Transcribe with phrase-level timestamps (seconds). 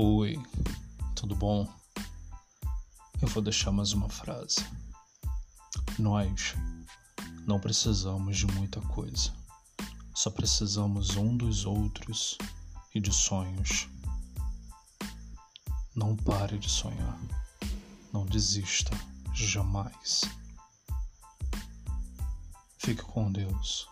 [0.00, 0.40] Oi,
[1.16, 1.68] tudo bom?
[3.20, 4.64] Eu vou deixar mais uma frase.
[5.98, 6.54] Nós
[7.44, 9.32] não precisamos de muita coisa,
[10.14, 12.38] só precisamos um dos outros
[12.94, 13.88] e de sonhos.
[15.96, 17.18] Não pare de sonhar,
[18.12, 18.96] não desista
[19.34, 20.20] jamais.
[22.78, 23.88] Fique com Deus.